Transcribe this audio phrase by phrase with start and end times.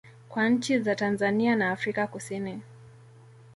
[0.29, 2.61] kwa nchi za Tanzania na Afrika kusini